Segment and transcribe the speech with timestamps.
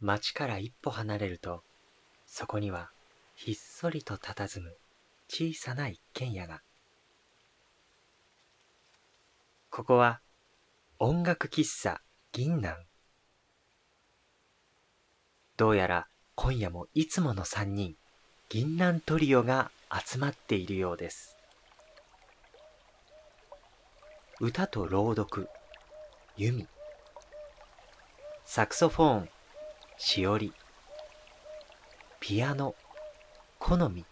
[0.00, 1.62] 町から一歩離れると、
[2.26, 2.90] そこには
[3.34, 4.76] ひっそりと佇む
[5.28, 6.62] 小さな一軒家が。
[9.70, 10.20] ここは
[10.98, 12.00] 音楽喫茶
[12.32, 12.76] 銀南。
[15.56, 17.96] どうやら今夜もいつもの三人、
[18.48, 21.36] 銀南トリオが集まっているようです。
[24.40, 25.48] 歌と朗読、
[26.36, 26.66] 弓。
[28.46, 29.28] サクソフォーン、
[30.02, 30.50] しおり。
[32.20, 32.74] ピアノ、
[33.58, 34.06] 好み。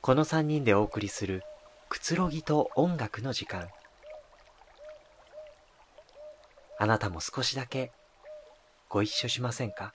[0.00, 1.42] この三人でお送りする
[1.88, 3.68] くつろぎと音楽の時間。
[6.78, 7.90] あなたも少しだけ
[8.88, 9.92] ご一緒しませんか？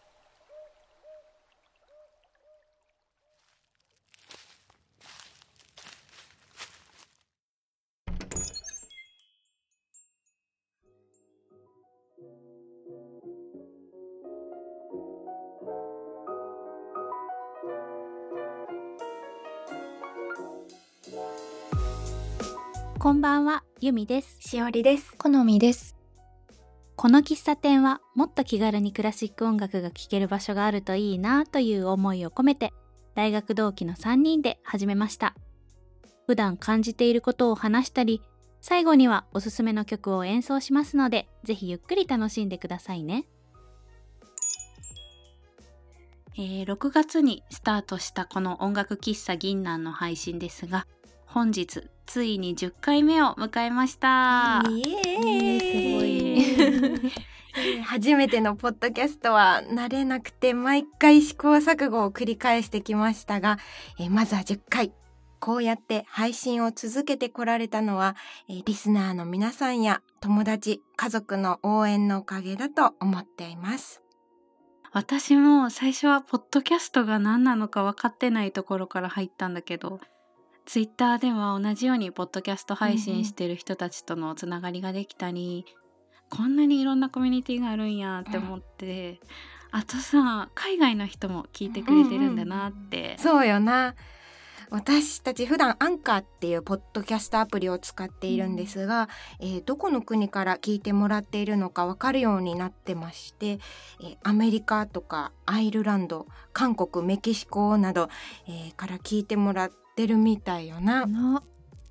[23.04, 24.38] こんばんは、ゆみです。
[24.40, 25.14] しおりです。
[25.18, 25.98] 好みです。
[26.96, 32.72] この喫茶店はもっと気軽にクラシック音楽が聴ける場所があるといいなという思いを込めて
[33.14, 35.36] 大学同期の3人で始めました。
[36.28, 38.22] 普段感じていることを話したり、
[38.62, 43.26] 最後にはおすすめの曲を演奏しますので、ぜひゆっくり楽しんでくださいね。
[46.38, 50.88] えー、6月にスタートしたこの音楽喫茶銀南の配信ですが、
[51.34, 54.62] 本日ついに10回目を迎えました。
[54.70, 56.06] イエー
[57.08, 57.82] イ。
[57.82, 63.58] 初めてのポッドキャストは慣れなくて毎回試行錯誤を繰り返してきましたが、
[63.98, 64.94] えまずは10回。
[65.40, 68.16] こうやって配信を続けてこられたのは、
[68.48, 74.04] えリスナーの皆さんや友達、家族の応援のおかげだと思っています。
[74.92, 80.00] 私も最初はポッドキャストが何なのか分かってないところから入ったんだけど、
[80.66, 85.66] ツイッターでは同じようにポッドキャスト配信してる人たちとのつながりができたり、
[86.32, 89.20] うん、こんなにいろんなコミュニティがあるんやって思って、
[89.74, 93.12] うん、あとさ海外の人も聞いてくれてるんだなって、うん。
[93.12, 93.96] うん、そうよな。
[94.70, 99.08] 私たち普段アンカーっていうポッドキャストアプリを使っているんですが、
[99.40, 108.10] うん、えー、どこの国から聞いてもらっているのかわかるようになってまして、えー、アメリカとかアイルランド韓国メキシコなど、
[108.48, 111.06] えー、から聞いてもらってってるみたいよな。
[111.06, 111.44] な。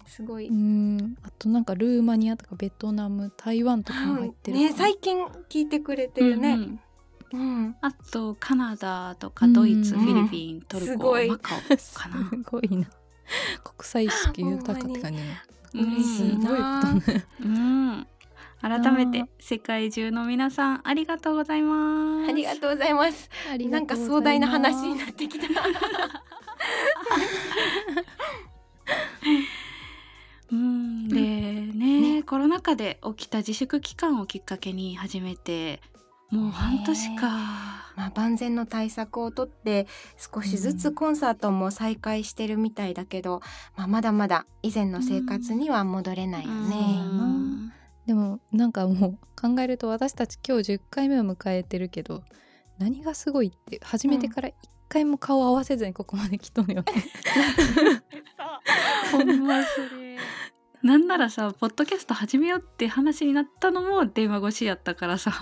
[0.06, 0.48] すごい。
[0.48, 1.14] うん。
[1.22, 6.80] あとなんかルーマニアとかベトナム台湾とかも入ってる、ね最近聞いてくれてるね、うん
[7.32, 12.28] うん、あとカナダとかドイツ、うん、フィリピントルコマカオかな。
[12.30, 12.88] すごいな。
[13.62, 15.42] 国際意識豊かって感じね
[15.72, 16.82] 嬉しいな、
[17.40, 18.06] うん、
[18.60, 22.30] 改めて世界中の皆さんありがとうございます。
[22.30, 23.30] ありがとうございます。
[23.70, 25.46] なんか壮大な話になってきた
[30.52, 35.80] うんでね、ね、コロナ禍で起きた自粛期間をきっかけに始めて
[36.30, 37.26] もう半年か、
[37.94, 39.86] まあ、万全の対策をとって
[40.16, 43.40] 少しずつコンサートも再開してるみたいだけど、うん、
[43.76, 47.02] まあ、まだまだ以前の生活には戻れないよね。
[47.02, 47.72] うん。
[48.06, 52.24] でもなんかもう考えると私たち今日10回目を迎えてるけど
[52.78, 54.52] 何がすごいって始めてから1
[54.92, 56.84] 回も顔合わせずにここまで来とんよ
[59.10, 60.18] ほんまそれ。
[60.82, 65.32] なんならさポッドキャスト始めようって話になったのも電話越しやったからさ。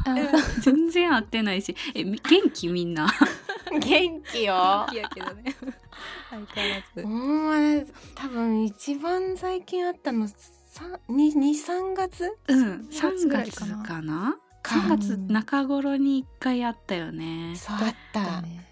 [0.60, 1.74] 全然会ってないし。
[1.94, 2.20] え元
[2.52, 3.08] 気みんな？
[3.72, 4.86] 元気よ。
[4.90, 5.56] 元気やけどね。
[6.30, 7.08] 相変わらず。
[7.08, 7.08] ほ
[7.56, 12.30] ん多分一番最近会ったの23月？
[12.48, 12.88] うん。
[12.90, 13.82] 3月かな。
[13.82, 14.36] かな。
[14.62, 17.54] 3月中頃に1回会ったよね。
[17.56, 18.69] そうあった、ね、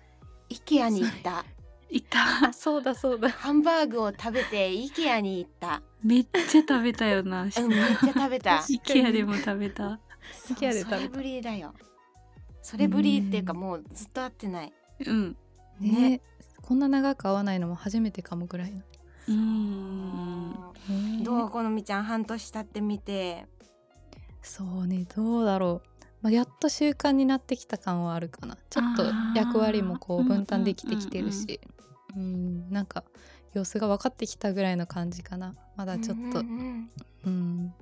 [0.50, 1.44] IKEA に行った。
[1.90, 2.52] 行った。
[2.54, 3.30] そうだそうだ。
[3.30, 5.82] ハンバーグを食べて IKEA に行った。
[6.02, 8.56] めっちゃ食べたよな、うん、めっちゃ食べた。
[8.68, 10.00] IKEA でも食べた。
[10.48, 10.96] IKEA で食べた。
[10.96, 11.74] それぶりだよ。
[12.62, 14.72] それぶりっていうかもうずっと会ってない。
[15.06, 15.36] うん。
[15.80, 15.90] ね。
[15.90, 16.20] ね。
[16.62, 18.82] こんな長く会わないのも初めてかもぐらいの。
[19.28, 21.22] うん。
[21.22, 23.46] どうこのみちゃん半年経ってみて。
[24.42, 28.56] そうねどうだろうまあ、やっと習慣になってきた感はあるかな。
[28.70, 29.04] ちょっと
[29.36, 31.60] 役割もこう分担できてきてるし。
[32.16, 33.04] うんなんか
[33.54, 35.54] 様子が分かってきたぐらいの感じかな。
[35.76, 37.74] まだちょっとうん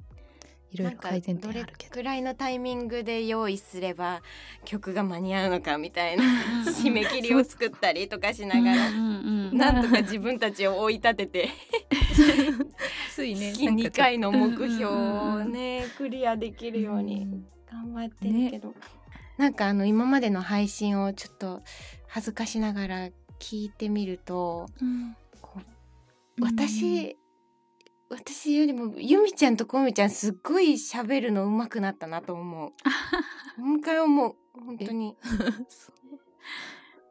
[0.72, 1.94] いろいろ改善点あるけど。
[1.94, 4.22] どれくらいのタイミングで用意すれば
[4.64, 6.24] 曲が間に合うのかみたいな
[6.66, 11.48] 締め切りを作ったりとかしながらなんとか自分たちを追い立てて
[13.14, 17.55] ついね月2回の目標をねクリアできるように。
[17.70, 18.74] 頑張ってるけど、ね、
[19.38, 21.62] なんかあの今までの配信をちょっと
[22.06, 23.08] 恥ずかしながら
[23.38, 25.16] 聞いてみるとうん。
[25.40, 27.16] こう私、
[28.08, 32.72] 私よりもゆみちゃんとこみちゃんすっごい喋るの上手くなったなと思う。
[33.58, 35.16] 今回思う本当に。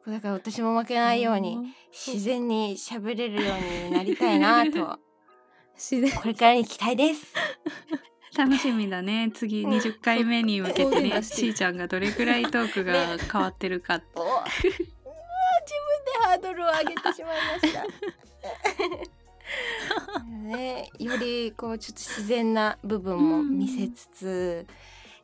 [0.06, 5.00] だから私も負けないように自然に喋れるようになりたいなと。
[5.74, 6.10] 自然。
[6.20, 7.34] これからに期待です。
[8.36, 9.30] 楽しみだね。
[9.34, 9.72] 次うん。
[9.72, 13.94] 20回目に向けてねしーちゃんがどれくらいトークが変わってるか。
[13.94, 17.84] 自分でハードルを上げてしまいました。
[20.28, 24.66] ね、よりこうちょっと自然な部分も見せつつ、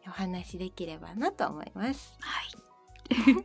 [0.06, 2.17] お話できればなと思います。
[2.20, 2.49] はい。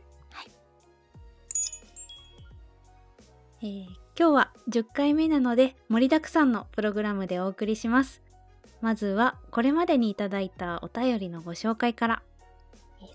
[3.60, 8.20] えー今日は10回目なので盛りだくさんのプログラムでお送りします
[8.80, 12.22] まずはこれまでにいただいたお便りのご紹介から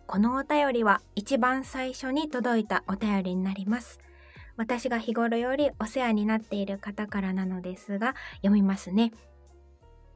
[0.06, 4.00] このお便りは一番最初に届いたお便りになります。
[4.56, 9.12] 私が日頃よりお世話になっている方からなのですが、読みますね。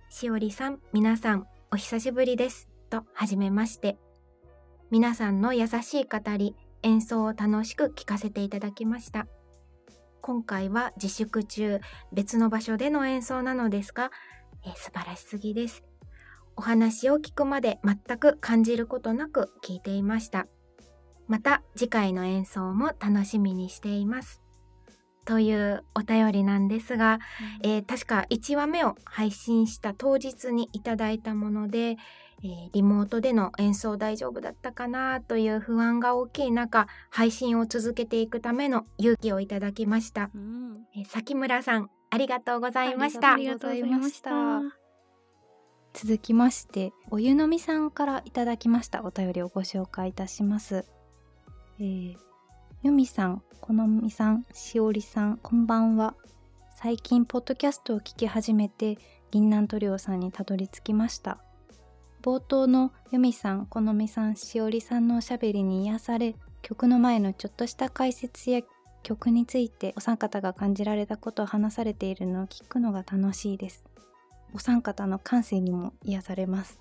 [0.09, 2.67] しおりさん、皆さん、お久しぶりです。
[2.89, 3.97] と、はじめまして。
[4.91, 9.27] 皆さんの優しい語り、演奏を楽しく聞かせていただきました。
[10.21, 11.79] 今回は自粛中、
[12.13, 14.11] 別の場所での演奏なのですが、
[14.68, 15.84] えー素晴らしすぎです。
[16.58, 20.48] お話を聞くまで全く感じることなく聞いていました。
[21.28, 24.42] また次回の演奏も楽しみにしています。
[25.25, 27.19] というお便りなんですが、
[27.64, 40.30] えー確か1話目を配信した当日にいただいたもので、えーリモートでの演奏大丈夫だったかなという不安が大きい中、配信を続けていくための勇気をいただきました。
[40.34, 43.33] うんえー崎村さん、ありがとうございました。
[43.33, 44.62] ありがとうございました。
[45.94, 50.86] 続きましてお湯のみさんからいただきましたお便りをご紹介いたします。
[51.80, 52.15] えー、
[52.83, 56.15] よみさんこのみさんしおりさんこんばんは。
[56.75, 59.00] 最近ポッドキャストを聞き始めて
[59.31, 61.39] 銀杏トリオさんにたどり着きました。
[62.21, 68.62] 冒頭のよみさんこのみさんしおりさんのおしゃべりに癒され曲の前のちょっとした解説や
[69.03, 73.85] 曲についてお三方が感じられたことを話されているのを聞くのが楽しいです。
[74.53, 76.79] お三方の感性にも癒されます。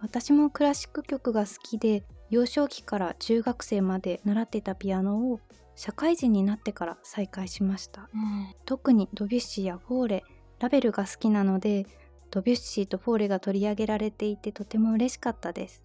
[0.00, 5.40] 私もクラシック曲が好きで幼少期から中学生まで習っていたピアノを
[5.74, 8.08] 社会人になってから再開しました。
[8.14, 8.54] うん。
[8.64, 10.24] 特にドビュッシーやフォーレ
[10.58, 11.86] ラベルが好きなので
[12.30, 15.84] ドビュッシーとフォーレが取り上げられていてとても嬉しかったです。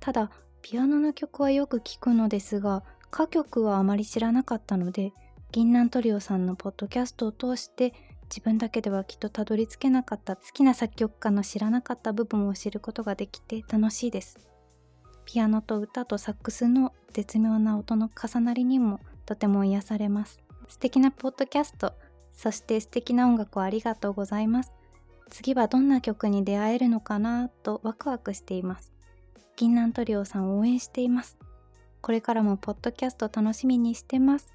[0.00, 0.30] ただ
[0.62, 2.82] ピアノの曲はよく聞くのですが
[3.12, 5.12] 歌曲はあまり知らなかったので
[5.50, 7.94] 銀杏トリオさんのポッドキャストを通して
[8.28, 14.38] 自分だけではきっとたどり着けなかった好きな作曲家の知らなかった部分を知ることができて楽しいです。
[15.24, 20.40] ピアノと歌とサックスの絶妙な音の重なりにもとても癒されます。
[20.68, 21.94] 素敵なポッドキャスト。
[22.34, 24.72] そして素敵な音楽をありがとうございます。
[25.30, 28.92] 次はどんな曲に出会えるのかなとワクワクしています。
[29.56, 31.38] 銀杏トリオさんを応援しています。
[32.08, 34.54] これからもポッドキャスト楽しみにしてます。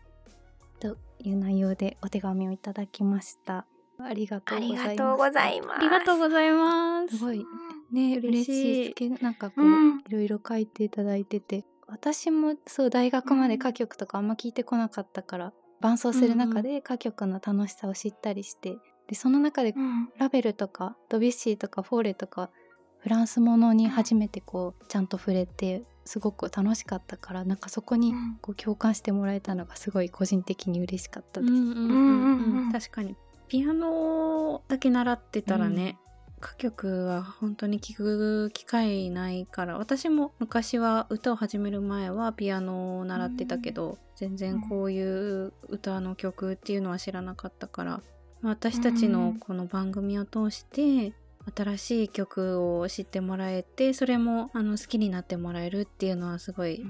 [0.80, 3.68] という内容でお手紙をいただきました。
[4.00, 4.90] ありがとあうございます。
[4.90, 5.78] りがとうございます。
[5.78, 7.18] ありがとうございます。
[7.20, 7.46] すごい。
[7.92, 8.82] ね嬉嬉ししい。
[8.86, 10.00] いすけなんかこう、うん。
[10.00, 11.64] いろいろ書いていただいてて。
[11.86, 20.10] 私もそう大学まで歌曲とかあんま聞いてこなかったから、伴奏する中で歌曲の楽しさを知ったりしてでその中でうん。
[20.18, 22.50] ラベルとかドビュッシーとかフォーレとか
[22.98, 28.38] フランスものに初めてこうちゃんと触れてすごく楽しかったからなんかそこにうん。
[28.42, 31.54] こう共感してもらえたのがすごい個人的に嬉しかったです。
[31.54, 32.66] うんうんうんうんうん。
[32.66, 33.16] うん確かに。
[33.48, 35.98] ピアノだけ習ってたらね、
[36.42, 48.02] 歌曲は本当に聴く機会ないから私も昔は歌を始める前はピアノを習ってたけど、全然こういう歌の曲っていうのは知らなかったから
[48.42, 51.14] 私たちのこの番組を通して
[51.56, 56.86] 新しい曲を知ってもらえてそれもあの好きになってもらえるっていうのはすごい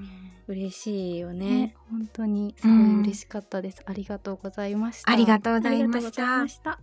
[0.46, 1.76] 嬉しいよねね。
[1.90, 3.82] 本当にすごい嬉しかったです。
[3.84, 5.10] ありがとうございました。
[5.10, 6.48] ありがとうございましたま。
[6.48, 6.78] した。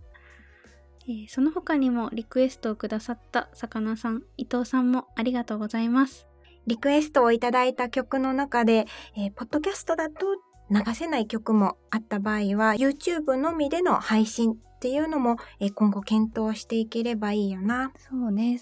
[1.08, 6.26] えーその他にもリクエストをくださった魚さん、伊藤さんもありがとうございます。
[6.66, 8.86] リクエストをいただいた曲の中で、
[9.16, 10.26] えーポッドキャストだと
[10.70, 17.92] 流せない曲もあった場合は、YouTube のみでの配信っていうのも、えー今後検討していければいいよな。
[17.96, 18.60] そうね。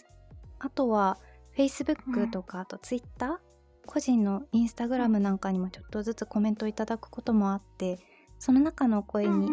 [0.58, 1.18] あとは
[1.56, 3.40] Facebook とか、あと Twitter
[3.86, 7.98] 個人の Instagram なんかにもちょっとずつコメントいただくこともあって
[8.38, 9.48] その中のお声に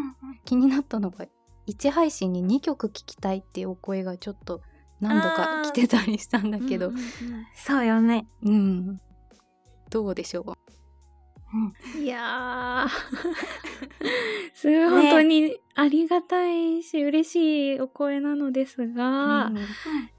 [0.46, 1.26] 気になったのが
[1.68, 4.62] 1配信に2曲聴きたいっていうお声がちょっと
[5.00, 6.90] 何度か来てたりしたんだけど。
[6.90, 7.06] うんうんうん。
[7.56, 8.28] そうよね。
[8.44, 9.00] うん。
[9.90, 10.54] どうでしょう？
[11.98, 12.90] いやー。
[14.54, 15.04] すごい。
[15.04, 19.52] 本当にありがたいし、嬉しいお声なのですが、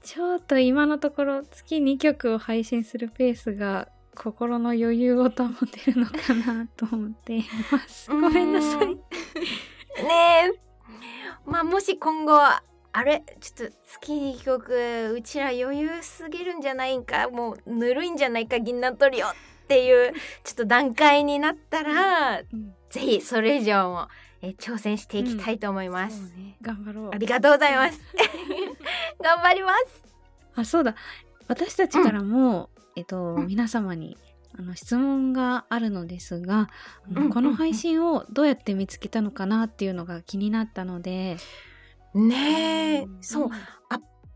[0.01, 5.29] ちょっと今のところ月2曲を配信するペースが心の余裕を保
[5.65, 8.09] てるのかなと思っています。
[8.09, 8.87] ごめんなさい。
[8.87, 8.99] ね
[10.03, 10.59] え。
[11.45, 12.33] まあもし今後
[12.91, 13.23] あれ？
[13.39, 17.29] ちょっと月に曲うちら余裕すぎるんじゃないんか？
[17.29, 19.29] もうぬるいんじゃないか銀杏トリオっ
[19.69, 22.73] ていうちょっと段階になったら、うん。
[22.89, 24.07] ぜひそれ以上も
[24.41, 26.57] え挑戦していきたいと思います、ね。
[26.61, 27.09] 頑張ろう。
[27.13, 27.17] あ。
[27.17, 27.99] りがとうございます。
[29.23, 30.03] 頑張ります。
[30.55, 30.95] あ、そうだ。
[31.47, 33.47] 私たちからも、えっと、うん。
[33.47, 34.17] 皆様に
[34.57, 36.69] あの質問があるのですが、
[37.11, 41.37] うんこの配信をどうやって見つけたのかなっていうのが気になったので、
[42.13, 43.07] ねえ。
[43.21, 43.45] そう。
[43.45, 43.51] うん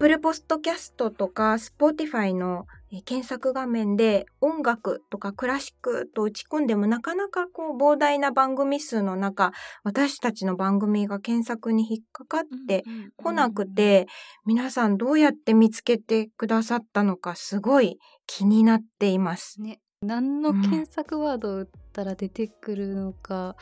[0.03, 9.51] Apple Podcast とか Spotify のえー検索画面で音楽とかクラシックと打ち込んでもなかなかこう膨大な番組数の中
[9.83, 14.07] 私たちの番組が検索に引っかかってうんうんこなくて
[14.45, 17.97] 皆さんどうやって見つけてくださったのかすごい
[18.27, 19.61] 気になっています。
[19.61, 19.79] ね。
[20.01, 23.55] 何の検索ワードを打ったら出てくるのか、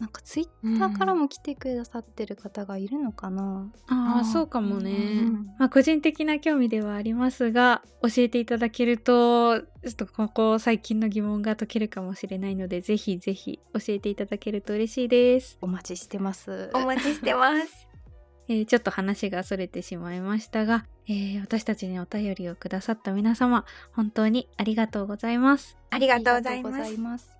[0.00, 4.90] なんかツイッターからも来てくださってる方がいるのかな、ああ、あーそうかもね。
[4.90, 15.58] うんまあ、個人的な興味ではありますが、教えていただけると、ちょっとここ最近の疑問が解けるかもしれないので、ぜひぜひ教えていただけると嬉しいです。
[15.60, 17.86] お待ちしてますお待ちしてます。
[18.48, 25.76] えーちょっと話がそれてしまいましたが、えー私たちにお便りをくださった皆様、本当にありがとうございます。
[25.90, 26.40] ありがとうご。
[26.40, 27.39] ざいます